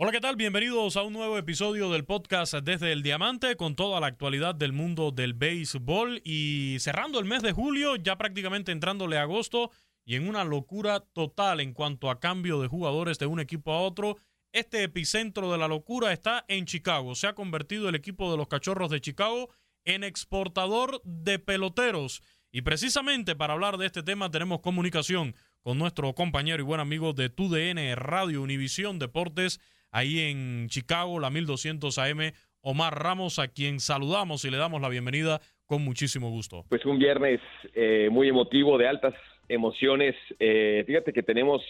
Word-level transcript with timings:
Hola, 0.00 0.12
¿qué 0.12 0.20
tal? 0.20 0.36
Bienvenidos 0.36 0.96
a 0.96 1.02
un 1.02 1.12
nuevo 1.12 1.38
episodio 1.38 1.90
del 1.90 2.04
podcast 2.04 2.54
Desde 2.54 2.92
el 2.92 3.02
Diamante 3.02 3.56
con 3.56 3.74
toda 3.74 3.98
la 3.98 4.06
actualidad 4.06 4.54
del 4.54 4.72
mundo 4.72 5.10
del 5.10 5.34
béisbol 5.34 6.20
y 6.22 6.76
cerrando 6.78 7.18
el 7.18 7.24
mes 7.24 7.42
de 7.42 7.50
julio, 7.50 7.96
ya 7.96 8.16
prácticamente 8.16 8.70
entrándole 8.70 9.18
agosto 9.18 9.72
y 10.04 10.14
en 10.14 10.28
una 10.28 10.44
locura 10.44 11.00
total 11.00 11.58
en 11.58 11.72
cuanto 11.72 12.12
a 12.12 12.20
cambio 12.20 12.62
de 12.62 12.68
jugadores 12.68 13.18
de 13.18 13.26
un 13.26 13.40
equipo 13.40 13.72
a 13.72 13.80
otro. 13.80 14.18
Este 14.52 14.84
epicentro 14.84 15.50
de 15.50 15.58
la 15.58 15.66
locura 15.66 16.12
está 16.12 16.44
en 16.46 16.64
Chicago. 16.64 17.16
Se 17.16 17.26
ha 17.26 17.34
convertido 17.34 17.88
el 17.88 17.96
equipo 17.96 18.30
de 18.30 18.36
los 18.36 18.46
Cachorros 18.46 18.90
de 18.90 19.00
Chicago 19.00 19.48
en 19.84 20.04
exportador 20.04 21.02
de 21.02 21.40
peloteros. 21.40 22.22
Y 22.52 22.62
precisamente 22.62 23.34
para 23.34 23.54
hablar 23.54 23.78
de 23.78 23.86
este 23.86 24.04
tema 24.04 24.30
tenemos 24.30 24.60
comunicación 24.60 25.34
con 25.60 25.76
nuestro 25.76 26.14
compañero 26.14 26.62
y 26.62 26.66
buen 26.66 26.78
amigo 26.78 27.14
de 27.14 27.30
TUDN 27.30 27.96
Radio 27.96 28.42
Univisión 28.42 29.00
Deportes, 29.00 29.58
ahí 29.90 30.20
en 30.20 30.68
Chicago, 30.68 31.20
la 31.20 31.30
1200 31.30 31.98
AM, 31.98 32.32
Omar 32.60 33.02
Ramos, 33.02 33.38
a 33.38 33.48
quien 33.48 33.80
saludamos 33.80 34.44
y 34.44 34.50
le 34.50 34.56
damos 34.56 34.80
la 34.80 34.88
bienvenida 34.88 35.40
con 35.66 35.82
muchísimo 35.82 36.30
gusto. 36.30 36.64
Pues 36.68 36.84
un 36.86 36.98
viernes 36.98 37.40
eh, 37.74 38.08
muy 38.10 38.28
emotivo, 38.28 38.78
de 38.78 38.88
altas 38.88 39.14
emociones. 39.48 40.14
Eh, 40.38 40.82
fíjate 40.86 41.12
que 41.12 41.22
tenemos 41.22 41.62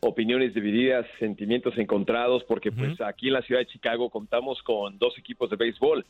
opiniones 0.00 0.54
divididas, 0.54 1.06
sentimientos 1.18 1.76
encontrados, 1.76 2.44
porque 2.44 2.72
pues 2.72 3.00
aquí 3.00 3.28
en 3.28 3.34
la 3.34 3.42
ciudad 3.42 3.60
de 3.60 3.66
Chicago 3.66 4.08
contamos 4.08 4.62
con 4.62 4.98
dos 4.98 5.16
equipos 5.18 5.50
de 5.50 5.56
béisbol, 5.56 6.06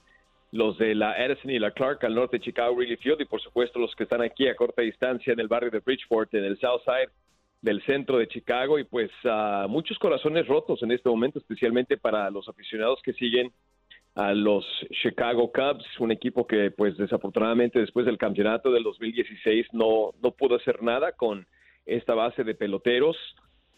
los 0.53 0.79
de 0.79 0.95
la 0.95 1.17
Edison 1.25 1.51
y 1.51 1.59
la 1.59 1.73
Clark 1.73 2.05
al 2.05 2.15
norte 2.15 2.39
de 2.39 2.45
Chicago 2.45 2.79
Really 2.79 2.97
Field 2.97 3.21
y 3.21 3.25
por 3.25 3.41
supuesto 3.41 3.79
los 3.79 3.95
que 3.97 4.05
están 4.05 4.23
aquí 4.23 4.49
a 4.49 4.55
corta 4.55 4.83
distancia 4.83 5.33
en 5.33 5.41
el 5.41 5.49
barrio 5.49 5.71
de 5.71 5.81
Bridgeport, 5.81 6.33
en 6.35 6.45
el 6.45 6.59
South 6.59 6.83
Side 6.85 7.11
del 7.63 7.83
centro 7.85 8.19
de 8.19 8.29
Chicago 8.29 8.79
y 8.79 8.85
pues 8.85 9.11
ah, 9.25 9.67
muchos 9.69 9.99
corazones 9.99 10.47
rotos 10.47 10.83
en 10.83 10.93
este 10.93 11.09
momento, 11.09 11.39
especialmente 11.39 11.97
para 11.97 12.31
los 12.31 12.49
aficionados 12.49 13.01
que 13.03 13.13
siguen 13.13 13.53
a 14.15 14.33
los 14.33 14.65
Chicago 15.03 15.53
Cubs, 15.53 15.85
un 15.99 16.11
equipo 16.11 16.47
que 16.47 16.71
pues 16.71 16.97
desafortunadamente 16.97 17.79
después 17.79 18.07
del 18.07 18.19
campeonato 18.19 18.73
del 18.73 18.83
2016 18.83 19.69
no, 19.73 20.13
no 20.23 20.33
pudo 20.33 20.57
hacer 20.57 20.83
nada 20.83 21.13
con 21.13 21.47
esta 21.87 22.15
base 22.15 22.45
de 22.45 22.55
peloteros. 22.55 23.17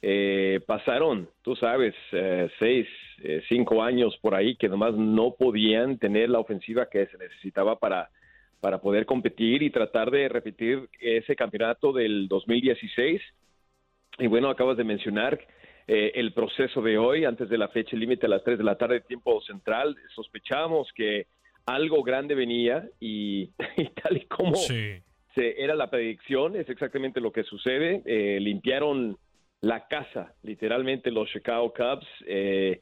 Eh, 0.01 0.61
pasaron, 0.67 1.29
tú 1.43 1.55
sabes, 1.55 1.95
eh, 2.11 2.49
seis, 2.59 2.89
eh, 3.23 3.41
cinco 3.49 3.83
años 3.83 4.17
por 4.21 4.35
ahí 4.35 4.57
que 4.57 4.69
nomás 4.69 4.95
no 4.95 5.35
podían 5.39 5.99
tener 5.99 6.29
la 6.29 6.41
ofensiva 6.41 6.89
que 6.91 7.07
se 7.07 7.19
necesitaba 7.19 7.79
para, 7.79 8.11
para 8.61 8.81
poder 8.81 9.07
competir 9.07 9.63
y 9.63 9.71
tratar 9.71 10.11
de 10.11 10.29
repetir 10.29 10.89
ese 10.99 11.37
campeonato 11.37 11.93
del 11.93 12.27
2016. 12.27 13.23
Y 14.19 14.27
bueno, 14.27 14.49
acabas 14.51 14.77
de 14.77 14.85
mencionar 14.85 15.39
eh, 15.87 16.13
el 16.15 16.33
proceso 16.33 16.81
de 16.83 16.99
hoy, 16.99 17.25
antes 17.25 17.49
de 17.49 17.59
la 17.59 17.69
fecha 17.69 17.97
límite 17.97 18.27
a 18.27 18.29
las 18.29 18.45
3 18.45 18.59
de 18.59 18.65
la 18.65 18.77
tarde, 18.77 19.01
tiempo 19.01 19.41
central. 19.43 19.97
Sospechamos 20.15 20.93
que 20.95 21.27
algo 21.67 22.03
grande 22.03 22.35
venía 22.35 22.89
y, 23.01 23.51
y 23.77 23.85
tal 24.01 24.17
y 24.17 24.27
como 24.27 24.55
Sí. 24.57 24.97
se, 25.35 25.63
era 25.63 25.75
la 25.75 25.91
predicción, 25.91 26.57
es 26.57 26.69
exactamente 26.69 27.21
lo 27.21 27.33
que 27.33 27.43
sucede. 27.45 28.03
Eh, 28.05 28.39
limpiaron 28.41 29.17
la 29.61 29.87
casa, 29.89 30.35
literalmente, 30.43 31.11
los 31.11 31.29
Chicago 31.31 31.73
Cubs. 31.73 32.07
Eh, 32.27 32.81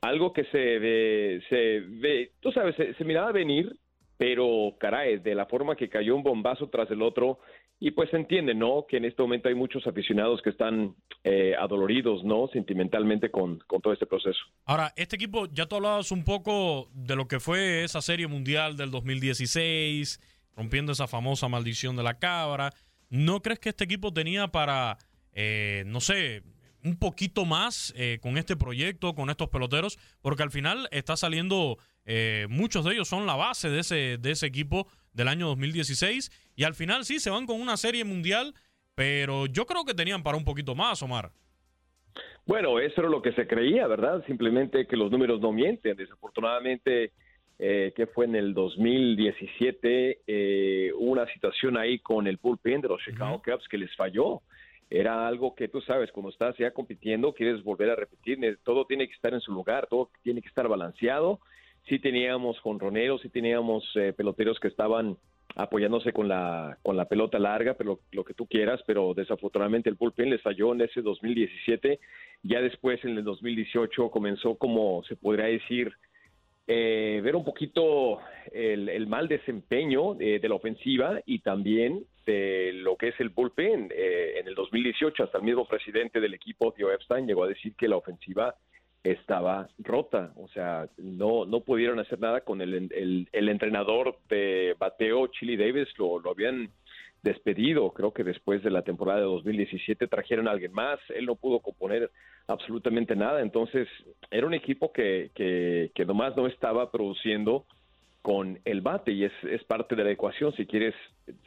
algo 0.00 0.32
que 0.32 0.44
se 0.44 0.78
ve, 0.78 1.42
se 1.48 1.80
ve, 1.86 2.32
tú 2.40 2.50
sabes, 2.52 2.74
se, 2.74 2.94
se 2.94 3.04
miraba 3.04 3.30
venir, 3.32 3.72
pero 4.18 4.74
caray, 4.80 5.18
de 5.18 5.34
la 5.34 5.46
forma 5.46 5.76
que 5.76 5.88
cayó 5.88 6.16
un 6.16 6.22
bombazo 6.22 6.68
tras 6.68 6.90
el 6.90 7.02
otro, 7.02 7.38
y 7.84 7.90
pues 7.90 8.08
se 8.10 8.16
entiende, 8.16 8.54
¿no? 8.54 8.86
Que 8.88 8.98
en 8.98 9.04
este 9.04 9.20
momento 9.22 9.48
hay 9.48 9.56
muchos 9.56 9.84
aficionados 9.88 10.40
que 10.40 10.50
están 10.50 10.94
eh, 11.24 11.56
adoloridos, 11.58 12.22
¿no? 12.22 12.46
Sentimentalmente 12.52 13.28
con, 13.32 13.58
con 13.66 13.80
todo 13.80 13.92
este 13.92 14.06
proceso. 14.06 14.38
Ahora, 14.66 14.92
este 14.94 15.16
equipo, 15.16 15.48
ya 15.50 15.66
tú 15.66 15.74
hablabas 15.74 16.12
un 16.12 16.22
poco 16.22 16.88
de 16.94 17.16
lo 17.16 17.26
que 17.26 17.40
fue 17.40 17.82
esa 17.82 18.00
serie 18.00 18.28
mundial 18.28 18.76
del 18.76 18.92
2016, 18.92 20.20
rompiendo 20.54 20.92
esa 20.92 21.08
famosa 21.08 21.48
maldición 21.48 21.96
de 21.96 22.04
la 22.04 22.20
cabra. 22.20 22.70
¿No 23.10 23.42
crees 23.42 23.58
que 23.58 23.70
este 23.70 23.82
equipo 23.82 24.12
tenía 24.12 24.46
para, 24.46 24.98
eh, 25.32 25.82
no 25.88 25.98
sé, 25.98 26.44
un 26.84 26.96
poquito 26.96 27.44
más 27.44 27.92
eh, 27.96 28.20
con 28.22 28.38
este 28.38 28.54
proyecto, 28.54 29.16
con 29.16 29.28
estos 29.28 29.48
peloteros? 29.48 29.98
Porque 30.20 30.44
al 30.44 30.52
final 30.52 30.86
está 30.92 31.16
saliendo, 31.16 31.78
eh, 32.04 32.46
muchos 32.48 32.84
de 32.84 32.92
ellos 32.92 33.08
son 33.08 33.26
la 33.26 33.36
base 33.36 33.70
de 33.70 33.80
ese, 33.80 34.18
de 34.18 34.30
ese 34.30 34.46
equipo 34.46 34.86
del 35.12 35.28
año 35.28 35.46
2016 35.48 36.30
y 36.56 36.64
al 36.64 36.74
final 36.74 37.04
sí 37.04 37.18
se 37.18 37.30
van 37.30 37.46
con 37.46 37.60
una 37.60 37.76
serie 37.76 38.04
mundial, 38.04 38.54
pero 38.94 39.46
yo 39.46 39.66
creo 39.66 39.84
que 39.84 39.94
tenían 39.94 40.22
para 40.22 40.36
un 40.36 40.44
poquito 40.44 40.74
más, 40.74 41.02
Omar. 41.02 41.30
Bueno, 42.44 42.80
eso 42.80 43.00
era 43.00 43.10
lo 43.10 43.22
que 43.22 43.32
se 43.32 43.46
creía, 43.46 43.86
¿verdad? 43.86 44.24
Simplemente 44.26 44.86
que 44.86 44.96
los 44.96 45.10
números 45.10 45.40
no 45.40 45.52
mienten. 45.52 45.96
Desafortunadamente, 45.96 47.12
eh, 47.58 47.92
que 47.94 48.08
fue 48.08 48.24
en 48.24 48.34
el 48.34 48.52
2017, 48.52 50.22
eh, 50.26 50.92
una 50.98 51.26
situación 51.32 51.76
ahí 51.76 52.00
con 52.00 52.26
el 52.26 52.38
bullpen 52.38 52.80
de 52.80 52.88
los 52.88 53.00
Chicago 53.02 53.40
Cubs 53.44 53.68
que 53.68 53.78
les 53.78 53.94
falló. 53.94 54.42
Era 54.90 55.26
algo 55.26 55.54
que 55.54 55.68
tú 55.68 55.80
sabes, 55.80 56.10
cuando 56.12 56.30
estás 56.30 56.56
ya 56.58 56.72
compitiendo, 56.72 57.32
quieres 57.32 57.62
volver 57.62 57.90
a 57.90 57.96
repetir, 57.96 58.58
todo 58.62 58.84
tiene 58.84 59.06
que 59.06 59.14
estar 59.14 59.32
en 59.32 59.40
su 59.40 59.52
lugar, 59.52 59.86
todo 59.88 60.10
tiene 60.22 60.42
que 60.42 60.48
estar 60.48 60.68
balanceado. 60.68 61.40
Sí 61.88 61.98
teníamos 61.98 62.58
jonroneros, 62.60 63.20
sí 63.22 63.28
teníamos 63.28 63.84
eh, 63.96 64.12
peloteros 64.12 64.58
que 64.60 64.68
estaban 64.68 65.16
apoyándose 65.54 66.12
con 66.12 66.28
la 66.28 66.78
con 66.82 66.96
la 66.96 67.06
pelota 67.06 67.38
larga, 67.38 67.74
pero 67.74 68.00
lo, 68.12 68.24
que 68.24 68.34
tú 68.34 68.46
quieras, 68.46 68.80
pero 68.86 69.12
desafortunadamente 69.14 69.90
el 69.90 69.96
bullpen 69.96 70.30
les 70.30 70.40
falló 70.40 70.72
en 70.72 70.82
ese 70.82 71.02
2017. 71.02 71.98
Ya 72.42 72.60
después 72.60 73.04
en 73.04 73.18
el 73.18 73.24
2018 73.24 74.10
comenzó 74.10 74.56
como 74.56 75.02
se 75.04 75.16
podría 75.16 75.46
decir 75.46 75.92
eh, 76.66 77.20
ver 77.22 77.34
un 77.34 77.44
poquito 77.44 78.20
el, 78.52 78.88
el 78.88 79.06
mal 79.06 79.28
desempeño 79.28 80.18
eh, 80.20 80.38
de 80.40 80.48
la 80.48 80.54
ofensiva 80.54 81.20
y 81.26 81.40
también 81.40 82.04
de 82.24 82.72
lo 82.74 82.96
que 82.96 83.08
es 83.08 83.20
el 83.20 83.30
bullpen. 83.30 83.90
Eh, 83.94 84.38
en 84.38 84.48
el 84.48 84.54
2018 84.54 85.24
hasta 85.24 85.38
el 85.38 85.44
mismo 85.44 85.66
presidente 85.66 86.20
del 86.20 86.34
equipo, 86.34 86.72
Theo 86.72 86.92
Epstein, 86.92 87.26
llegó 87.26 87.44
a 87.44 87.48
decir 87.48 87.74
que 87.74 87.88
la 87.88 87.96
ofensiva 87.96 88.54
estaba 89.04 89.68
rota, 89.78 90.32
o 90.36 90.48
sea, 90.48 90.88
no, 90.96 91.44
no 91.44 91.60
pudieron 91.60 91.98
hacer 91.98 92.20
nada 92.20 92.42
con 92.42 92.60
el, 92.60 92.74
el, 92.74 93.28
el 93.32 93.48
entrenador 93.48 94.18
de 94.28 94.76
bateo, 94.78 95.26
Chili 95.26 95.56
Davis, 95.56 95.88
lo, 95.98 96.20
lo 96.20 96.30
habían 96.30 96.70
despedido, 97.22 97.90
creo 97.92 98.12
que 98.12 98.24
después 98.24 98.62
de 98.62 98.70
la 98.70 98.82
temporada 98.82 99.20
de 99.20 99.26
2017 99.26 100.06
trajeron 100.08 100.48
a 100.48 100.52
alguien 100.52 100.72
más, 100.72 100.98
él 101.14 101.26
no 101.26 101.36
pudo 101.36 101.60
componer 101.60 102.10
absolutamente 102.48 103.14
nada, 103.14 103.40
entonces 103.40 103.88
era 104.30 104.46
un 104.46 104.54
equipo 104.54 104.92
que, 104.92 105.30
que, 105.34 105.90
que 105.94 106.04
nomás 106.04 106.36
no 106.36 106.46
estaba 106.46 106.90
produciendo 106.90 107.64
con 108.22 108.60
el 108.64 108.80
bate 108.80 109.12
y 109.12 109.24
es, 109.24 109.32
es 109.44 109.62
parte 109.64 109.96
de 109.96 110.04
la 110.04 110.10
ecuación, 110.10 110.52
si 110.54 110.66
quieres 110.66 110.94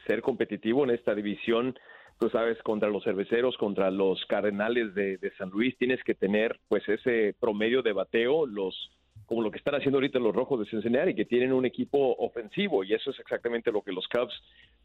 ser 0.06 0.22
competitivo 0.22 0.84
en 0.84 0.90
esta 0.90 1.14
división, 1.14 1.78
tú 2.18 2.30
sabes, 2.30 2.60
contra 2.62 2.88
los 2.88 3.04
cerveceros, 3.04 3.56
contra 3.56 3.90
los 3.90 4.24
cardenales 4.26 4.94
de, 4.94 5.18
de 5.18 5.30
San 5.36 5.50
Luis, 5.50 5.76
tienes 5.78 6.02
que 6.02 6.14
tener 6.14 6.58
pues 6.68 6.88
ese 6.88 7.34
promedio 7.38 7.82
de 7.82 7.92
bateo, 7.92 8.46
los 8.46 8.90
como 9.26 9.42
lo 9.42 9.50
que 9.50 9.58
están 9.58 9.74
haciendo 9.74 9.98
ahorita 9.98 10.18
los 10.18 10.34
rojos 10.34 10.60
de 10.60 10.66
Cincinnati, 10.66 11.14
que 11.14 11.24
tienen 11.24 11.52
un 11.52 11.66
equipo 11.66 12.14
ofensivo, 12.18 12.84
y 12.84 12.94
eso 12.94 13.10
es 13.10 13.18
exactamente 13.18 13.72
lo 13.72 13.82
que 13.82 13.92
los 13.92 14.06
Cubs 14.08 14.34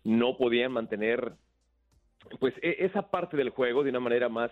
no 0.03 0.35
podían 0.35 0.71
mantener, 0.71 1.33
pues 2.39 2.55
e- 2.61 2.77
esa 2.79 3.03
parte 3.09 3.37
del 3.37 3.49
juego 3.49 3.83
de 3.83 3.91
una 3.91 3.99
manera 3.99 4.29
más 4.29 4.49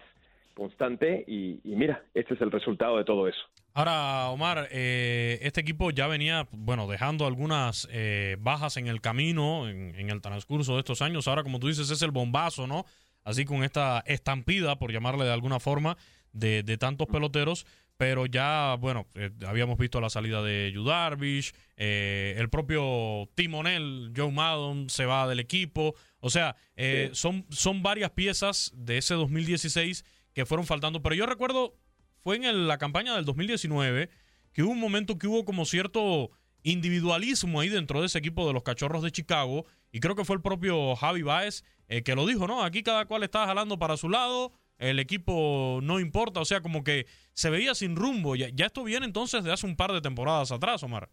constante, 0.60 1.24
y, 1.28 1.60
y 1.64 1.76
mira, 1.76 2.04
este 2.14 2.36
es 2.36 2.42
el 2.42 2.52
resultado 2.52 2.98
de 2.98 3.06
todo 3.06 3.28
eso. 3.28 3.40
Ahora, 3.74 4.30
Omar, 4.30 4.68
eh, 4.72 5.40
este 5.42 5.62
equipo 5.62 5.90
ya 5.90 6.08
venía, 6.08 6.48
bueno, 6.52 6.88
dejando 6.88 7.26
algunas 7.26 7.88
eh, 7.92 8.36
bajas 8.40 8.78
en 8.78 8.88
el 8.88 9.00
camino, 9.00 9.68
en, 9.70 10.10
el 10.10 10.22
transcurso 10.22 10.74
de 10.74 10.80
estos 10.80 11.02
años. 11.02 11.28
Ahora, 11.28 11.44
como 11.44 11.60
tú 11.60 11.68
dices, 11.68 11.90
es 11.90 12.02
el 12.02 12.12
bombazo, 12.12 12.68
¿no? 12.68 12.86
Así 13.24 13.46
con 13.46 13.64
esta 13.64 14.04
estampida, 14.06 14.78
por 14.78 14.92
llamarle 14.92 15.26
de 15.26 15.34
alguna 15.34 15.60
forma, 15.60 15.98
de, 16.34 16.62
de 16.62 16.78
tantos 16.78 17.08
peloteros. 17.08 17.66
pero 18.00 18.26
ya, 18.28 18.78
bueno, 18.80 19.08
eh, 19.16 19.30
habíamos 19.46 19.78
visto 19.78 20.00
la 20.00 20.10
salida 20.10 20.42
de 20.42 20.72
Yu 20.74 20.86
Darvish, 20.86 21.52
eh, 21.76 22.34
el 22.38 22.50
propio 22.50 23.28
timonel 23.36 24.14
Joe 24.16 24.32
Maddon 24.32 24.90
se 24.90 25.06
va 25.06 25.28
del 25.28 25.42
equipo, 25.42 25.96
o 26.20 26.30
sea, 26.30 26.56
eh, 26.76 27.10
son, 27.14 27.46
son 27.50 27.84
varias 27.84 28.12
piezas 28.12 28.72
de 28.76 28.98
ese 28.98 29.14
2016 29.14 30.06
que 30.34 30.46
fueron 30.46 30.66
faltando, 30.66 31.02
pero 31.02 31.16
yo 31.16 31.26
recuerdo, 31.26 31.76
fue 32.22 32.36
en 32.36 32.68
la 32.68 32.78
campaña 32.78 33.16
del 33.16 33.26
2019 33.26 34.10
que 34.54 34.64
hubo 34.64 34.72
un 34.72 34.80
momento 34.80 35.18
que 35.18 35.28
hubo 35.28 35.46
como 35.46 35.66
cierto 35.66 36.32
individualismo 36.64 37.62
ahí 37.62 37.70
dentro 37.70 38.02
de 38.02 38.08
ese 38.08 38.20
equipo 38.20 38.46
de 38.48 38.54
los 38.54 38.64
Cachorros 38.64 39.04
de 39.04 39.12
Chicago, 39.12 39.66
y 39.92 40.02
creo 40.02 40.16
que 40.16 40.26
fue 40.26 40.36
el 40.36 40.42
propio 40.42 40.96
Javi 40.96 41.22
Baez 41.22 41.64
que 41.88 42.16
lo 42.16 42.28
dijo, 42.28 42.46
¿no? 42.48 42.64
Aquí 42.64 42.84
cada 42.84 43.06
cual 43.06 43.24
está 43.24 43.48
jalando 43.48 43.80
para 43.80 43.98
su 43.98 44.10
lado, 44.10 44.54
el 44.80 45.00
equipo 45.00 45.80
no 45.84 46.00
importa, 46.00 46.40
o 46.40 46.46
sea, 46.46 46.62
como 46.62 46.84
que 46.84 47.06
se 47.34 47.50
veía 47.50 47.76
sin 47.76 47.96
rumbo. 47.96 48.36
Ya, 48.36 48.48
ya 48.54 48.68
esto 48.68 48.84
viene 48.84 49.06
entonces 49.06 49.44
de 49.44 49.52
hace 49.52 49.68
un 49.68 49.76
par 49.76 49.92
de 49.92 50.02
temporadas 50.02 50.52
atrás, 50.52 50.82
Omar. 50.84 51.10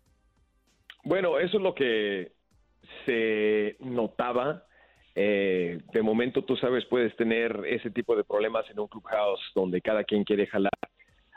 Bueno, 1.02 1.38
eso 1.38 1.56
es 1.56 1.62
lo 1.62 1.74
que 1.74 2.32
se 3.04 3.76
notaba. 3.80 4.64
Eh, 5.18 5.80
de 5.94 6.02
momento, 6.02 6.44
tú 6.44 6.56
sabes, 6.56 6.84
puedes 6.84 7.16
tener 7.16 7.62
ese 7.66 7.90
tipo 7.90 8.14
de 8.14 8.22
problemas 8.22 8.68
en 8.70 8.78
un 8.78 8.86
clubhouse 8.86 9.40
donde 9.54 9.80
cada 9.80 10.04
quien 10.04 10.24
quiere 10.24 10.46
jalar 10.46 10.78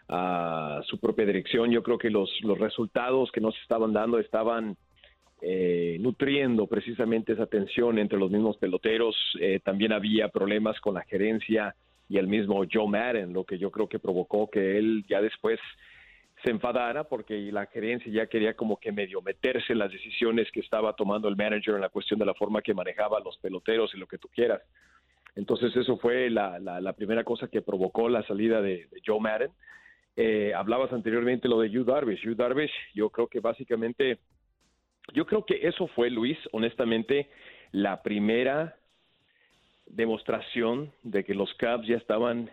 a 0.10 0.82
su 0.86 1.00
propia 1.00 1.26
dirección. 1.26 1.72
Yo 1.72 1.82
creo 1.82 1.98
que 1.98 2.10
los, 2.10 2.30
los 2.42 2.60
resultados 2.60 3.32
que 3.32 3.40
nos 3.40 3.58
estaban 3.62 3.94
dando 3.94 4.20
estaban 4.20 4.76
eh, 5.42 5.98
nutriendo 6.02 6.68
precisamente 6.68 7.32
esa 7.32 7.46
tensión 7.46 7.98
entre 8.00 8.20
los 8.20 8.30
mismos 8.30 8.58
peloteros. 8.58 9.16
Eh, 9.40 9.62
también 9.64 9.94
había 9.94 10.28
problemas 10.28 10.78
con 10.82 10.96
la 10.96 11.04
gerencia 11.04 11.74
y 12.10 12.18
el 12.18 12.28
mismo 12.28 12.66
Joe 12.70 12.88
Madden, 12.88 13.32
lo 13.32 13.46
que 13.46 13.58
yo 13.58 13.72
creo 13.72 13.88
que 13.88 14.00
provocó 14.00 14.50
que 14.50 14.78
él 14.78 15.06
ya 15.08 15.22
después 15.22 15.58
se 16.44 16.52
enfadara 16.52 17.04
porque 17.04 17.52
la 17.52 17.66
gerencia 17.66 18.12
ya 18.12 18.28
quería 18.28 18.56
como 18.56 18.78
que 18.80 18.92
medio 18.92 19.22
meterse 19.22 19.74
en 19.74 19.80
las 19.80 19.92
decisiones 19.92 20.50
que 20.52 20.62
estaba 20.62 20.94
tomando 20.94 21.28
el 21.28 21.36
manager 21.36 21.76
en 21.76 21.82
la 21.82 21.90
cuestión 21.90 22.20
de 22.20 22.26
la 22.26 22.34
forma 22.34 22.62
que 22.62 22.74
manejaba 22.74 23.20
los 23.20 23.38
peloteros 23.40 23.94
y 23.94 23.98
lo 23.98 24.08
que 24.08 24.18
tú 24.18 24.30
quieras. 24.30 24.62
Entonces 25.36 25.76
eso 25.76 25.98
fue 25.98 26.30
la, 26.30 26.94
primera 26.96 27.24
cosa 27.24 27.48
que 27.48 27.62
provocó 27.62 28.10
la 28.10 28.24
salida 28.24 28.62
de, 28.62 28.88
Joe 29.06 29.20
Madden. 29.20 29.52
Eh, 30.16 30.54
hablabas 30.54 30.92
anteriormente 30.92 31.48
lo 31.48 31.60
de 31.60 31.70
Hugh 31.70 31.86
Darvish. 31.86 32.26
Hugh 32.28 32.36
Darvish, 32.36 32.74
yo 32.94 33.10
creo 33.10 33.28
que 33.28 33.40
básicamente, 33.40 34.20
yo 35.14 35.26
creo 35.26 35.46
que 35.46 35.68
eso 35.68 35.88
fue, 35.88 36.10
Luis, 36.10 36.38
honestamente, 36.52 37.30
la 37.72 38.02
primera 38.02 38.76
demostración 39.86 40.92
de 41.04 41.24
que 41.24 41.34
los 41.34 41.54
Cubs 41.56 41.88
ya 41.88 41.98
estaban 41.98 42.50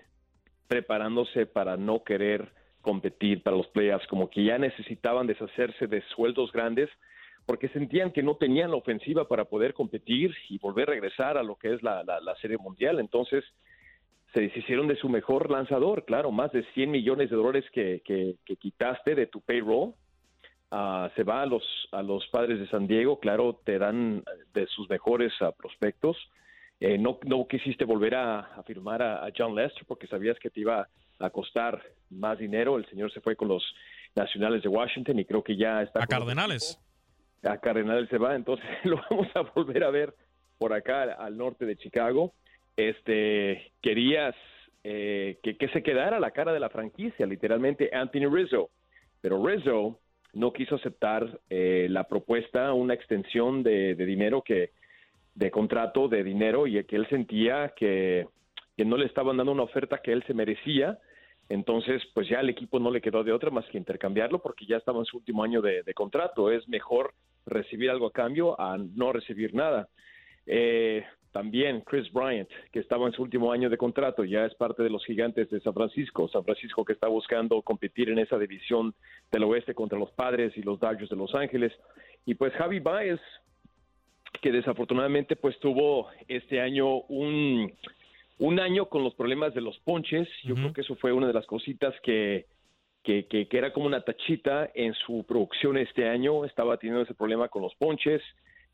preparándose 0.69 1.47
para 1.47 1.77
no 1.77 2.03
querer 2.03 2.51
competir 2.87 3.43
para 3.43 3.57
los 3.57 3.67
playoffs, 3.67 4.07
como 4.07 4.31
que 4.31 4.45
ya 4.45 4.59
necesitaban 4.59 5.27
deshacerse 5.27 5.89
de 5.89 6.03
sueldos 6.15 6.53
grandes 6.53 6.89
porque 7.45 7.69
sentían 7.71 8.13
que 8.13 8.23
no 8.23 8.37
tenían 8.37 8.71
la 8.71 8.77
ofensiva 8.77 9.27
para 9.27 9.45
poder 9.45 9.75
competir 9.75 10.33
y 10.49 10.59
volver 10.59 10.89
a 10.89 10.93
regresar 10.93 11.37
a 11.37 11.43
lo 11.43 11.57
que 11.57 11.75
es 11.75 11.83
la, 11.83 12.05
Serie 12.41 12.59
Mundial. 12.59 13.01
Entonces 13.01 13.45
se 14.33 14.41
deshicieron 14.41 14.87
de 14.87 14.97
su 14.97 15.09
mejor 15.09 15.51
lanzador, 15.51 16.05
claro, 16.05 16.31
más 16.31 16.53
de 16.53 16.65
100 16.75 16.91
millones 16.93 17.29
de 17.29 17.37
dólares 17.37 17.65
que, 17.73 18.03
quitaste 18.61 19.17
de 19.17 19.27
tu 19.27 19.41
payroll. 19.41 19.95
Uh, 20.71 21.09
se 21.15 21.23
va 21.23 21.43
a 21.43 21.47
los, 21.47 21.65
a 21.93 22.03
los 22.03 22.27
padres 22.29 22.59
de 22.59 22.69
San 22.69 22.87
Diego, 22.89 23.21
claro, 23.21 23.61
te 23.65 23.79
dan 23.79 24.25
de 24.53 24.67
sus 24.67 24.89
mejores 24.89 25.33
uh, 25.41 25.53
prospectos. 25.57 26.17
Eh, 26.81 26.99
no, 26.99 27.19
no 27.25 27.47
quisiste 27.49 27.85
volver 27.85 28.15
a, 28.17 28.63
firmar 28.67 29.03
a, 29.03 29.29
John 29.37 29.55
Lester 29.55 29.85
porque 29.87 30.07
sabías 30.07 30.39
que 30.39 30.51
te 30.51 30.61
iba 30.61 30.89
a 31.19 31.31
costar 31.31 31.83
más 32.11 32.39
dinero. 32.39 32.77
El 32.77 32.87
señor 32.87 33.13
se 33.13 33.21
fue 33.21 33.37
con 33.37 33.49
los 33.49 33.65
Nacionales 34.15 34.63
de 34.63 34.69
Washington 34.69 35.19
y 35.19 35.25
creo 35.25 35.43
que 35.43 35.57
ya 35.57 35.83
está. 35.83 36.03
A 36.03 36.07
Cardenales. 36.07 36.81
A 37.43 37.59
Cardenales 37.59 38.09
se 38.09 38.17
va, 38.17 38.35
entonces 38.35 38.67
lo 38.85 39.01
vamos 39.11 39.29
a 39.35 39.43
volver 39.43 39.85
a 39.85 39.91
ver 39.91 40.15
por 40.59 40.73
acá 40.73 41.03
al 41.03 41.37
norte 41.37 41.67
de 41.67 41.77
Chicago. 41.77 42.33
Este, 42.77 43.73
querías 43.83 44.35
eh, 44.85 45.39
que, 45.43 45.57
que, 45.57 45.69
se 45.69 45.83
quedara 45.83 46.19
la 46.19 46.31
cara 46.31 46.53
de 46.53 46.61
la 46.61 46.71
franquicia, 46.71 47.27
literalmente 47.27 47.91
Anthony 47.93 48.31
Rizzo, 48.31 48.71
pero 49.21 49.45
Rizzo 49.45 49.99
no 50.33 50.53
quiso 50.53 50.77
aceptar 50.77 51.41
eh, 51.51 51.87
la 51.91 52.05
propuesta, 52.05 52.73
una 52.73 52.95
extensión 52.95 53.63
de 53.63 53.95
dinero 53.97 54.43
que, 54.43 54.71
de 55.37 55.51
contrato, 55.51 56.09
de 56.09 56.25
dinero, 56.25 56.67
y 56.67 56.83
que 56.85 56.97
él 56.97 57.07
sentía 57.09 57.73
que, 57.77 58.27
no 58.79 58.97
le 58.97 59.07
estaban 59.07 59.37
dando 59.37 59.53
una 59.53 59.63
oferta 59.63 60.01
que 60.03 60.13
él 60.13 60.25
se 60.27 60.35
merecía. 60.35 60.99
Entonces, 61.49 62.03
pues 62.13 62.29
ya 62.29 62.41
el 62.41 62.49
equipo 62.49 62.81
no 62.81 62.91
le 62.91 63.01
quedó 63.01 63.23
de 63.23 63.33
otra 63.33 63.51
más 63.51 63.65
que 63.67 63.79
intercambiarlo 63.79 64.41
porque 64.41 64.67
ya 64.67 64.77
estaba 64.77 64.99
en 64.99 65.05
su 65.05 65.19
último 65.19 65.45
año 65.45 65.63
de, 65.63 65.83
contrato. 65.95 66.51
Es 66.51 66.69
mejor 66.69 67.15
recibir 67.47 67.91
algo 67.91 68.07
a 68.07 68.13
cambio 68.13 68.61
a 68.61 68.77
no 68.77 69.13
recibir 69.13 69.55
nada. 69.55 69.89
Eh, 70.47 71.05
también 71.31 71.83
Chris 71.83 72.11
Bryant, 72.13 72.49
que 72.73 72.81
estaba 72.81 73.07
en 73.07 73.13
su 73.13 73.23
último 73.23 73.53
año 73.53 73.69
de 73.69 73.77
contrato, 73.77 74.25
ya 74.25 74.47
es 74.47 74.55
parte 74.55 74.83
de 74.83 74.91
los 74.91 75.05
gigantes 75.05 75.51
de 75.51 75.61
San 75.61 75.75
Francisco. 75.75 76.29
San 76.29 76.45
Francisco 76.45 76.85
que 76.85 76.95
está 76.95 77.09
buscando 77.09 77.61
competir 77.63 78.09
en 78.09 78.19
esa 78.19 78.39
división 78.39 78.95
del 79.31 79.45
oeste 79.45 79.75
contra 79.75 79.99
los 79.99 80.11
padres 80.13 80.57
y 80.57 80.63
los 80.63 80.81
Dodgers 80.81 81.11
de 81.11 81.17
Los 81.17 81.35
Ángeles. 81.35 81.73
Y 82.25 82.35
pues 82.35 82.53
Javi 82.55 82.81
Baez, 82.81 83.21
que 84.41 84.51
desafortunadamente 84.51 85.37
pues 85.37 85.59
tuvo 85.61 86.09
este 86.27 86.61
año 86.61 87.03
un, 87.03 87.71
un 88.39 88.61
año 88.61 88.89
con 88.89 89.03
los 89.03 89.15
problemas 89.15 89.55
de 89.55 89.61
los 89.61 89.79
ponches. 89.81 90.29
Yo 90.45 90.55
creo 90.55 90.73
que 90.73 90.83
eso 90.83 90.97
fue 90.97 91.13
una 91.13 91.27
de 91.27 91.33
las 91.33 91.47
cositas 91.47 91.95
que, 92.03 92.47
que, 93.03 93.27
que, 93.27 93.49
era 93.51 93.73
como 93.73 93.87
una 93.87 94.03
tachita 94.03 94.71
en 94.75 94.95
su 94.95 95.25
producción 95.27 95.79
este 95.79 96.09
año. 96.09 96.45
Estaba 96.45 96.77
teniendo 96.77 97.03
ese 97.03 97.15
problema 97.15 97.49
con 97.49 97.63
los 97.63 97.75
ponches. 97.77 98.23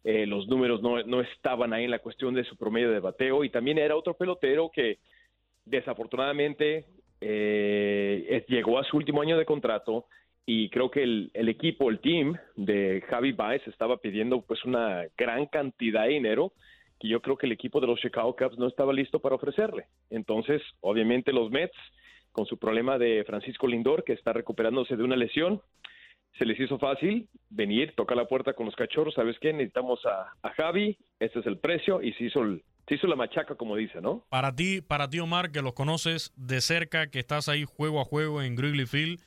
Eh, 0.04 0.26
los 0.26 0.48
números 0.48 0.82
no, 0.82 1.02
no 1.04 1.20
estaban 1.20 1.72
ahí 1.72 1.84
en 1.84 1.90
la 1.92 2.00
cuestión 2.00 2.34
de 2.34 2.44
su 2.44 2.56
promedio 2.56 2.90
de 2.90 3.00
bateo. 3.00 3.44
Y 3.44 3.50
también 3.50 3.78
era 3.78 3.96
otro 3.96 4.14
pelotero 4.14 4.70
que 4.74 4.98
desafortunadamente 5.64 6.86
eh, 7.20 8.44
llegó 8.48 8.78
a 8.78 8.84
su 8.84 8.96
último 8.96 9.22
año 9.22 9.38
de 9.38 9.44
contrato 9.44 10.06
y 10.44 10.70
creo 10.70 10.90
que 10.90 11.04
el, 11.04 11.30
equipo, 11.34 11.88
el 11.88 12.00
team 12.00 12.36
de 12.56 13.02
Javi 13.08 13.32
Baez 13.32 13.66
estaba 13.68 13.98
pidiendo 13.98 14.40
pues 14.42 14.64
una 14.64 15.04
gran 15.16 15.46
cantidad 15.46 16.02
de 16.02 16.14
dinero 16.14 16.52
que 17.02 17.08
yo 17.08 17.20
creo 17.20 17.36
que 17.36 17.46
el 17.46 17.52
equipo 17.52 17.80
de 17.80 17.88
los 17.88 17.98
Chicago 17.98 18.36
Cubs 18.36 18.56
no 18.58 18.68
estaba 18.68 18.92
listo 18.92 19.18
para 19.18 19.34
ofrecerle. 19.34 19.86
Entonces, 20.08 20.62
obviamente 20.80 21.32
los 21.32 21.50
Mets, 21.50 21.76
con 22.30 22.46
su 22.46 22.58
problema 22.58 22.96
de 22.96 23.24
Francisco 23.26 23.66
Lindor, 23.66 24.04
que 24.04 24.12
está 24.12 24.32
recuperándose 24.32 24.96
de 24.96 25.02
una 25.02 25.16
lesión, 25.16 25.60
se 26.38 26.46
les 26.46 26.58
hizo 26.60 26.78
fácil 26.78 27.28
venir, 27.50 27.92
tocar 27.96 28.16
la 28.16 28.28
puerta 28.28 28.52
con 28.52 28.66
los 28.66 28.76
cachorros, 28.76 29.14
¿sabes 29.14 29.36
qué? 29.40 29.52
Necesitamos 29.52 29.98
a, 30.06 30.50
Javi, 30.52 30.96
este 31.18 31.40
es 31.40 31.46
el 31.46 31.58
precio, 31.58 32.00
y 32.00 32.12
se 32.12 32.24
hizo, 32.24 32.40
se 32.86 32.94
hizo 32.94 33.08
la 33.08 33.16
machaca, 33.16 33.56
como 33.56 33.74
dice, 33.74 34.00
¿no? 34.00 34.24
Para 34.30 34.54
ti, 34.54 34.80
para 34.80 35.10
ti, 35.10 35.18
Omar, 35.18 35.50
que 35.50 35.60
los 35.60 35.72
conoces 35.72 36.32
de 36.36 36.60
cerca, 36.60 37.10
que 37.10 37.18
estás 37.18 37.48
ahí 37.48 37.64
juego 37.64 38.00
a 38.00 38.04
juego 38.04 38.42
en 38.42 38.54
Wrigley 38.54 38.86
Field, 38.86 39.20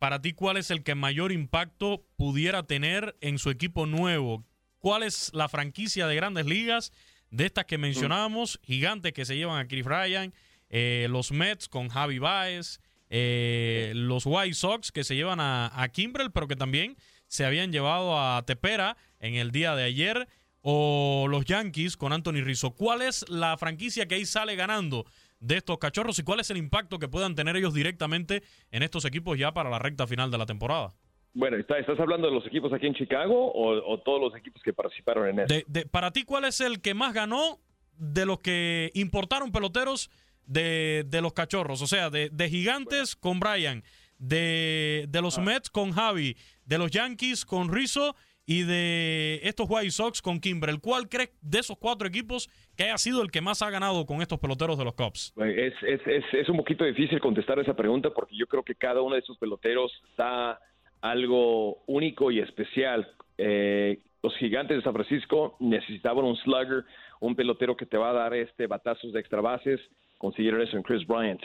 para 0.00 0.20
ti, 0.20 0.32
¿cuál 0.32 0.56
es 0.56 0.72
el 0.72 0.82
que 0.82 0.96
mayor 0.96 1.30
impacto 1.30 2.02
pudiera 2.16 2.64
tener 2.64 3.14
en 3.20 3.38
su 3.38 3.50
equipo 3.50 3.86
nuevo? 3.86 4.44
¿Cuál 4.80 5.04
es 5.04 5.30
la 5.32 5.48
franquicia 5.48 6.08
de 6.08 6.16
grandes 6.16 6.46
ligas 6.46 6.92
de 7.30 7.46
estas 7.46 7.64
que 7.64 7.78
mencionábamos? 7.78 8.60
Gigantes 8.62 9.12
que 9.12 9.24
se 9.24 9.36
llevan 9.36 9.58
a 9.58 9.68
Chris 9.68 9.84
Ryan, 9.84 10.32
eh, 10.68 11.06
los 11.10 11.32
Mets 11.32 11.68
con 11.68 11.88
Javi 11.88 12.18
Baez, 12.18 12.80
eh, 13.08 13.92
los 13.94 14.24
White 14.26 14.54
Sox 14.54 14.92
que 14.92 15.04
se 15.04 15.16
llevan 15.16 15.40
a, 15.40 15.70
a 15.74 15.88
Kimbrel, 15.88 16.30
pero 16.30 16.48
que 16.48 16.56
también 16.56 16.96
se 17.26 17.44
habían 17.44 17.72
llevado 17.72 18.18
a 18.18 18.42
Tepera 18.44 18.96
en 19.20 19.34
el 19.34 19.50
día 19.50 19.74
de 19.74 19.84
ayer, 19.84 20.28
o 20.62 21.26
los 21.28 21.44
Yankees 21.44 21.96
con 21.96 22.12
Anthony 22.12 22.42
Rizzo. 22.42 22.72
¿Cuál 22.72 23.02
es 23.02 23.28
la 23.28 23.56
franquicia 23.56 24.06
que 24.06 24.16
ahí 24.16 24.26
sale 24.26 24.56
ganando 24.56 25.06
de 25.40 25.56
estos 25.56 25.78
cachorros 25.78 26.18
y 26.18 26.22
cuál 26.22 26.40
es 26.40 26.50
el 26.50 26.58
impacto 26.58 26.98
que 26.98 27.08
puedan 27.08 27.34
tener 27.34 27.56
ellos 27.56 27.74
directamente 27.74 28.42
en 28.70 28.82
estos 28.82 29.04
equipos 29.04 29.38
ya 29.38 29.52
para 29.52 29.70
la 29.70 29.78
recta 29.78 30.06
final 30.06 30.30
de 30.30 30.38
la 30.38 30.46
temporada. 30.46 30.92
Bueno, 31.32 31.56
¿estás 31.56 32.00
hablando 32.00 32.28
de 32.28 32.34
los 32.34 32.46
equipos 32.46 32.72
aquí 32.72 32.86
en 32.86 32.94
Chicago 32.94 33.52
o, 33.54 33.98
todos 34.00 34.20
los 34.20 34.36
equipos 34.36 34.62
que 34.62 34.72
participaron 34.72 35.28
en 35.28 35.40
eso? 35.40 35.54
para 35.90 36.10
ti, 36.10 36.24
¿cuál 36.24 36.44
es 36.44 36.60
el 36.60 36.80
que 36.80 36.94
más 36.94 37.14
ganó 37.14 37.58
de 37.96 38.26
los 38.26 38.40
que 38.40 38.90
importaron 38.94 39.52
peloteros 39.52 40.10
de, 40.46 41.06
los 41.22 41.32
cachorros? 41.32 41.82
O 41.82 41.86
sea, 41.86 42.10
de, 42.10 42.48
gigantes 42.48 43.14
con 43.14 43.38
Brian, 43.38 43.84
de, 44.18 45.08
los 45.22 45.38
ah. 45.38 45.42
Mets 45.42 45.70
con 45.70 45.92
Javi, 45.92 46.36
de 46.64 46.78
los 46.78 46.90
Yankees 46.90 47.44
con 47.44 47.72
Rizzo 47.72 48.16
y 48.44 48.64
de 48.64 49.40
estos 49.44 49.66
White 49.70 49.92
Sox 49.92 50.20
con 50.20 50.40
Kimbrel. 50.40 50.80
¿Cuál 50.80 51.08
crees 51.08 51.30
de 51.40 51.60
esos 51.60 51.78
cuatro 51.78 52.08
equipos 52.08 52.50
que 52.76 52.82
haya 52.82 52.98
sido 52.98 53.22
el 53.22 53.30
que 53.30 53.40
más 53.40 53.62
ha 53.62 53.70
ganado 53.70 54.04
con 54.04 54.20
estos 54.20 54.40
peloteros 54.40 54.76
de 54.76 54.84
los 54.84 54.94
Cubs? 54.94 55.32
Es, 55.36 55.74
es, 55.82 56.00
es, 56.04 56.24
es 56.32 56.48
un 56.48 56.56
poquito 56.56 56.84
difícil 56.84 57.20
contestar 57.20 57.60
esa 57.60 57.76
pregunta 57.76 58.10
porque 58.10 58.36
yo 58.36 58.48
creo 58.48 58.64
que 58.64 58.74
cada 58.74 59.00
uno 59.02 59.14
de 59.14 59.20
esos 59.20 59.38
peloteros 59.38 59.92
da 60.16 60.58
algo 61.00 61.82
único 61.86 62.30
y 62.30 62.40
especial. 62.40 63.08
Eh, 63.38 64.00
los 64.22 64.36
gigantes 64.36 64.76
de 64.76 64.82
San 64.82 64.92
Francisco 64.92 65.56
necesitaban 65.60 66.24
un 66.24 66.36
slugger, 66.36 66.84
un 67.20 67.34
pelotero 67.34 67.76
que 67.76 67.86
te 67.86 67.96
va 67.96 68.10
a 68.10 68.14
dar 68.14 68.34
este 68.34 68.66
batazos 68.66 69.12
de 69.12 69.20
extra 69.20 69.40
bases. 69.40 69.80
Consiguieron 70.18 70.60
eso 70.60 70.76
en 70.76 70.82
Chris 70.82 71.06
Bryant. 71.06 71.40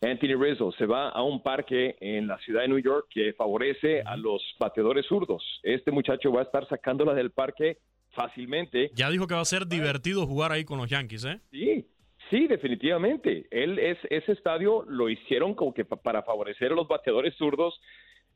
Anthony 0.00 0.40
Rizzo 0.40 0.70
se 0.72 0.86
va 0.86 1.08
a 1.08 1.22
un 1.22 1.42
parque 1.42 1.96
en 2.00 2.28
la 2.28 2.38
ciudad 2.38 2.62
de 2.62 2.68
New 2.68 2.78
York 2.78 3.06
que 3.10 3.32
favorece 3.32 4.02
a 4.02 4.16
los 4.16 4.42
bateadores 4.60 5.06
zurdos. 5.06 5.42
Este 5.62 5.90
muchacho 5.90 6.30
va 6.30 6.40
a 6.40 6.44
estar 6.44 6.68
sacándola 6.68 7.14
del 7.14 7.30
parque 7.30 7.78
fácilmente. 8.10 8.90
Ya 8.94 9.10
dijo 9.10 9.26
que 9.26 9.34
va 9.34 9.40
a 9.40 9.46
ser 9.46 9.66
divertido 9.66 10.26
jugar 10.26 10.52
ahí 10.52 10.64
con 10.64 10.78
los 10.78 10.88
Yankees, 10.88 11.24
¿eh? 11.24 11.40
Sí, 11.50 11.86
sí, 12.30 12.46
definitivamente. 12.46 13.46
Él 13.50 13.78
es 13.78 13.98
ese 14.10 14.32
estadio 14.32 14.84
lo 14.86 15.08
hicieron 15.08 15.54
como 15.54 15.74
que 15.74 15.84
para 15.84 16.22
favorecer 16.22 16.72
a 16.72 16.76
los 16.76 16.86
bateadores 16.86 17.34
zurdos 17.34 17.80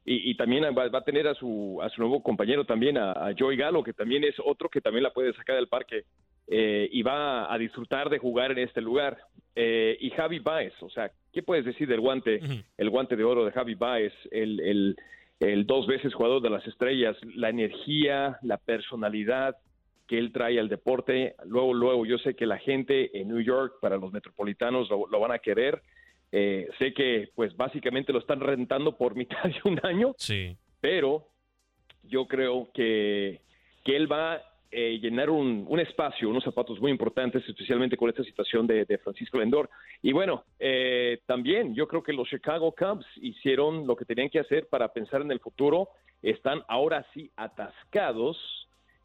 y, 0.04 0.34
también 0.34 0.64
va, 0.76 0.98
a 0.98 1.04
tener 1.04 1.28
a 1.28 1.34
su 1.34 1.80
a 1.80 1.88
su 1.88 2.00
nuevo 2.00 2.22
compañero 2.22 2.64
también 2.64 2.98
a, 2.98 3.32
Joey 3.38 3.56
Galo 3.56 3.84
que 3.84 3.92
también 3.92 4.24
es 4.24 4.34
otro 4.44 4.68
que 4.68 4.80
también 4.80 5.04
la 5.04 5.12
puede 5.12 5.32
sacar 5.34 5.54
del 5.54 5.68
parque 5.68 6.04
eh, 6.48 6.88
y 6.90 7.02
va 7.02 7.52
a 7.52 7.56
disfrutar 7.56 8.10
de 8.10 8.18
jugar 8.18 8.50
en 8.50 8.58
este 8.58 8.80
lugar. 8.80 9.18
Eh, 9.54 9.96
y 10.00 10.10
Javi 10.10 10.38
Baez, 10.38 10.72
o 10.82 10.90
sea, 10.90 11.10
¿qué 11.32 11.42
puedes 11.42 11.64
decir 11.64 11.86
del 11.86 12.00
guante, 12.00 12.40
el 12.76 12.90
guante 12.90 13.16
de 13.16 13.24
oro 13.24 13.44
de 13.44 13.52
Javi 13.52 13.74
Baez, 13.74 14.12
el, 14.30 14.60
el, 14.60 14.96
el 15.40 15.66
dos 15.66 15.86
veces 15.86 16.14
jugador 16.14 16.42
de 16.42 16.50
las 16.50 16.66
estrellas, 16.66 17.16
la 17.36 17.50
energía, 17.50 18.38
la 18.42 18.56
personalidad 18.56 19.56
que 20.06 20.18
él 20.18 20.32
trae 20.32 20.58
al 20.58 20.68
deporte. 20.68 21.34
Luego, 21.46 21.74
luego, 21.74 22.06
yo 22.06 22.18
sé 22.18 22.34
que 22.34 22.46
la 22.46 22.58
gente 22.58 23.18
en 23.18 23.28
New 23.28 23.40
York, 23.40 23.74
para 23.80 23.96
los 23.96 24.12
metropolitanos, 24.12 24.90
lo, 24.90 25.20
van 25.20 25.32
a 25.32 25.38
querer. 25.38 25.82
Eh, 26.32 26.68
sé 26.78 26.92
que, 26.94 27.28
pues, 27.34 27.56
básicamente 27.56 28.12
lo 28.12 28.18
están 28.18 28.40
rentando 28.40 28.96
por 28.96 29.14
mitad 29.16 29.44
de 29.44 29.60
un 29.64 29.78
año. 29.84 30.14
Sí. 30.16 30.56
Pero 30.80 31.28
yo 32.02 32.26
creo 32.26 32.70
que, 32.72 33.40
que 33.84 33.96
él 33.96 34.10
va 34.10 34.42
eh, 34.74 34.98
llenar 35.02 35.28
un, 35.28 35.78
espacio, 35.78 36.30
unos 36.30 36.44
zapatos 36.44 36.80
muy 36.80 36.90
importantes, 36.90 37.46
especialmente 37.46 37.94
con 37.94 38.08
esta 38.08 38.24
situación 38.24 38.66
de, 38.66 38.86
Francisco 39.04 39.36
Lendor. 39.36 39.68
Y 40.00 40.12
bueno, 40.12 40.44
eh, 40.58 41.20
también 41.26 41.74
yo 41.74 41.86
creo 41.86 42.02
que 42.02 42.14
los 42.14 42.26
Chicago 42.26 42.74
Cubs 42.74 43.04
hicieron 43.16 43.86
lo 43.86 43.94
que 43.94 44.06
tenían 44.06 44.30
que 44.30 44.40
hacer 44.40 44.68
para 44.68 44.88
pensar 44.90 45.20
en 45.20 45.30
el 45.30 45.40
futuro. 45.40 45.90
Están 46.22 46.62
ahora 46.68 47.06
sí 47.12 47.30
atascados 47.36 48.38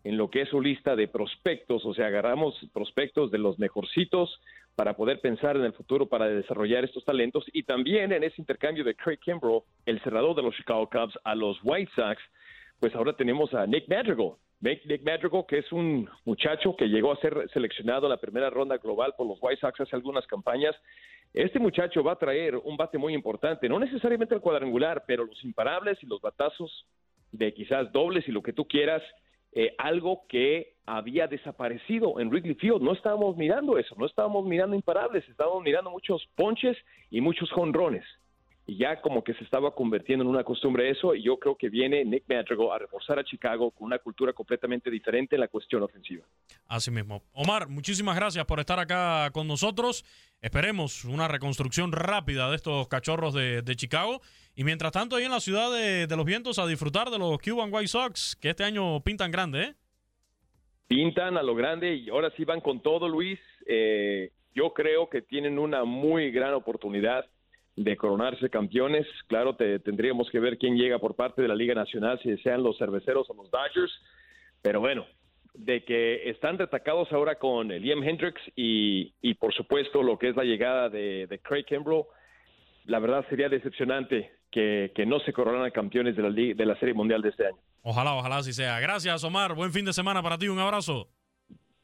en 0.07 0.15
lo 0.15 0.29
que 0.29 0.43
es 0.43 0.49
su 0.49 0.61
lista 0.61 0.95
de 0.95 1.09
prospectos, 1.09 1.85
o 1.85 1.93
sea, 1.93 2.07
agarramos 2.07 2.55
prospectos 2.71 3.29
de 3.29 3.39
los 3.39 3.59
mejorcitos 3.59 4.39
para 4.73 4.95
poder 4.95 5.19
pensar 5.19 5.57
en 5.57 5.65
el 5.65 5.73
futuro, 5.73 6.05
para 6.05 6.29
desarrollar 6.29 6.85
estos 6.85 7.03
talentos 7.03 7.43
y 7.51 7.63
también 7.63 8.13
en 8.13 8.23
ese 8.23 8.35
intercambio 8.37 8.85
de 8.85 8.95
Craig 8.95 9.17
Kimbrough, 9.17 9.65
el 9.85 9.99
cerrador 10.03 10.33
de 10.33 10.43
los 10.43 10.55
Chicago 10.55 10.89
Cubs, 10.89 11.19
a 11.25 11.35
los 11.35 11.59
White 11.61 11.91
Sox, 11.93 12.21
pues 12.79 12.95
ahora 12.95 13.17
tenemos 13.17 13.53
a 13.53 13.67
Nick 13.67 13.89
Madrigal, 13.89 14.35
Nick 14.61 15.03
Madrigal, 15.03 15.43
que 15.45 15.57
es 15.57 15.69
un 15.73 16.09
muchacho 16.23 16.73
que 16.77 16.87
llegó 16.87 17.11
a 17.11 17.19
ser 17.19 17.49
seleccionado 17.51 18.05
en 18.05 18.11
la 18.11 18.17
primera 18.17 18.49
ronda 18.49 18.77
global 18.77 19.13
por 19.17 19.27
los 19.27 19.39
White 19.41 19.59
Sox 19.59 19.81
hace 19.81 19.95
algunas 19.95 20.25
campañas. 20.25 20.73
Este 21.33 21.59
muchacho 21.59 22.01
va 22.01 22.13
a 22.13 22.17
traer 22.17 22.55
un 22.55 22.77
bate 22.77 22.97
muy 22.97 23.13
importante, 23.13 23.67
no 23.67 23.77
necesariamente 23.77 24.33
el 24.33 24.41
cuadrangular, 24.41 25.03
pero 25.05 25.25
los 25.25 25.43
imparables 25.43 26.01
y 26.01 26.05
los 26.05 26.21
batazos 26.21 26.85
de 27.33 27.53
quizás 27.53 27.91
dobles 27.91 28.25
y 28.29 28.31
lo 28.31 28.41
que 28.41 28.53
tú 28.53 28.65
quieras, 28.65 29.03
eh, 29.53 29.73
algo 29.77 30.23
que 30.27 30.73
había 30.85 31.27
desaparecido 31.27 32.19
en 32.19 32.29
Wrigley 32.29 32.55
Field. 32.55 32.81
No 32.81 32.93
estábamos 32.93 33.35
mirando 33.37 33.77
eso, 33.77 33.95
no 33.97 34.05
estábamos 34.05 34.45
mirando 34.45 34.75
imparables, 34.75 35.27
estábamos 35.29 35.63
mirando 35.63 35.91
muchos 35.91 36.27
ponches 36.35 36.77
y 37.09 37.21
muchos 37.21 37.51
jonrones 37.51 38.05
y 38.69 38.77
ya 38.77 38.99
como 38.99 39.23
que 39.23 39.33
se 39.35 39.45
estaba 39.45 39.73
convirtiendo 39.73 40.25
en 40.25 40.29
una 40.29 40.43
costumbre 40.43 40.89
eso 40.89 41.15
y 41.15 41.23
yo 41.23 41.39
creo 41.39 41.55
que 41.55 41.69
viene 41.69 42.03
Nick 42.03 42.25
Madrigal 42.27 42.69
a 42.73 42.77
reforzar 42.77 43.17
a 43.17 43.23
Chicago 43.23 43.71
con 43.71 43.85
una 43.85 43.97
cultura 43.97 44.33
completamente 44.33 44.91
diferente 44.91 45.37
en 45.37 45.39
la 45.39 45.47
cuestión 45.47 45.83
ofensiva. 45.83 46.25
Así 46.67 46.91
mismo. 46.91 47.23
Omar, 47.31 47.69
muchísimas 47.69 48.17
gracias 48.17 48.43
por 48.45 48.59
estar 48.59 48.77
acá 48.77 49.31
con 49.31 49.47
nosotros. 49.47 50.03
Esperemos 50.41 51.05
una 51.05 51.29
reconstrucción 51.29 51.93
rápida 51.93 52.49
de 52.49 52.57
estos 52.57 52.89
cachorros 52.89 53.33
de, 53.33 53.75
Chicago. 53.77 54.21
Y 54.53 54.65
mientras 54.65 54.91
tanto, 54.91 55.15
ahí 55.15 55.23
en 55.23 55.31
la 55.31 55.39
ciudad 55.39 55.71
de, 55.71 56.13
los 56.13 56.25
vientos, 56.25 56.59
a 56.59 56.67
disfrutar 56.67 57.09
de 57.09 57.19
los 57.19 57.39
Cuban 57.39 57.69
White 57.71 57.87
Sox, 57.87 58.35
que 58.35 58.49
este 58.49 58.65
año 58.65 59.01
pintan 59.01 59.31
grande, 59.31 59.63
¿eh? 59.63 59.75
Pintan 60.87 61.37
a 61.37 61.43
lo 61.43 61.55
grande 61.55 61.95
y 61.95 62.09
ahora 62.09 62.31
sí 62.35 62.43
van 62.43 62.59
con 62.59 62.81
todo, 62.81 63.07
Luis. 63.07 63.39
Eh, 63.65 64.31
yo 64.53 64.73
creo 64.73 65.09
que 65.09 65.21
tienen 65.21 65.57
una 65.57 65.85
muy 65.85 66.31
gran 66.31 66.53
oportunidad 66.53 67.25
de 67.77 67.95
coronarse 67.95 68.49
campeones. 68.49 69.07
Claro, 69.27 69.55
te, 69.55 69.79
tendríamos 69.79 70.29
que 70.31 70.39
ver 70.39 70.57
quién 70.57 70.75
llega 70.75 70.99
por 70.99 71.15
parte 71.15 71.41
de 71.41 71.47
la 71.47 71.55
Liga 71.55 71.75
Nacional, 71.75 72.19
si 72.21 72.35
sean 72.39 72.63
los 72.63 72.77
cerveceros 72.77 73.29
o 73.29 73.33
los 73.35 73.49
Dodgers. 73.49 73.91
Pero 74.61 74.81
bueno, 74.81 75.05
de 75.53 75.85
que 75.85 76.29
están 76.29 76.57
destacados 76.57 77.11
ahora 77.11 77.35
con 77.35 77.69
Liam 77.69 78.03
Hendricks 78.03 78.41
y, 78.55 79.13
y, 79.21 79.35
por 79.35 79.53
supuesto 79.53 80.03
lo 80.03 80.17
que 80.17 80.29
es 80.29 80.35
la 80.35 80.43
llegada 80.43 80.89
de, 80.89 81.39
Craig 81.43 81.65
Kimbrough, 81.65 82.07
la 82.85 82.99
verdad 82.99 83.25
sería 83.29 83.47
decepcionante 83.47 84.31
que, 84.51 84.91
que 84.95 85.05
no 85.05 85.19
se 85.19 85.31
coronaran 85.31 85.69
campeones 85.71 86.15
de 86.15 86.23
la, 86.23 86.31
de 86.31 86.65
la 86.65 86.79
Serie 86.79 86.95
Mundial 86.95 87.21
de 87.21 87.29
este 87.29 87.45
año. 87.45 87.57
Ojalá, 87.83 88.15
ojalá 88.15 88.37
así 88.37 88.53
sea. 88.53 88.79
Gracias, 88.79 89.23
Omar. 89.23 89.53
Buen 89.53 89.71
fin 89.71 89.85
de 89.85 89.93
semana 89.93 90.23
para 90.23 90.37
ti. 90.37 90.47
Un 90.47 90.59
abrazo. 90.59 91.07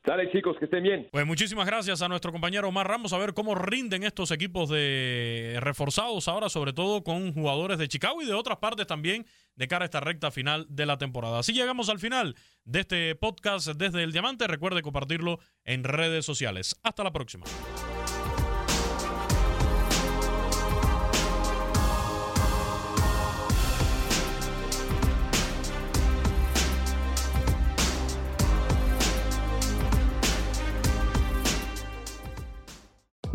Dale 0.05 0.29
chicos, 0.31 0.57
que 0.59 0.65
estén 0.65 0.83
bien. 0.83 1.07
Pues 1.11 1.25
muchísimas 1.25 1.65
gracias 1.65 2.01
a 2.01 2.09
nuestro 2.09 2.33
compañero 2.33 2.67
Omar 2.67 2.87
Ramos 2.87 3.13
a 3.13 3.17
ver 3.17 3.33
cómo 3.33 3.55
rinden 3.55 4.03
estos 4.03 4.31
equipos 4.31 4.69
de 4.69 5.57
reforzados 5.61 6.27
ahora, 6.27 6.49
sobre 6.49 6.73
todo 6.73 7.03
con 7.03 7.33
jugadores 7.33 7.77
de 7.77 7.87
Chicago 7.87 8.21
y 8.21 8.25
de 8.25 8.33
otras 8.33 8.57
partes 8.57 8.85
también 8.85 9.25
de 9.55 9.67
cara 9.69 9.83
a 9.83 9.87
esta 9.87 10.01
recta 10.01 10.29
final 10.29 10.65
de 10.69 10.85
la 10.85 10.97
temporada. 10.97 11.39
Así 11.39 11.53
llegamos 11.53 11.87
al 11.87 11.99
final 11.99 12.35
de 12.65 12.81
este 12.81 13.15
podcast 13.15 13.67
desde 13.69 14.03
el 14.03 14.11
Diamante. 14.11 14.45
Recuerde 14.47 14.81
compartirlo 14.81 15.39
en 15.63 15.85
redes 15.85 16.25
sociales. 16.25 16.77
Hasta 16.83 17.03
la 17.05 17.13
próxima. 17.13 17.45